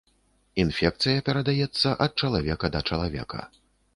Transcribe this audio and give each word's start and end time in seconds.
Інфекцыя 0.63 1.19
перадаецца 1.27 1.93
ад 2.07 2.11
чалавека 2.25 2.65
да 2.77 2.83
чалавека. 2.93 3.45